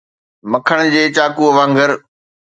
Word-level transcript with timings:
مکڻ 0.51 0.79
جي 0.93 1.03
چاقو 1.15 1.45
وانگر. 1.55 1.89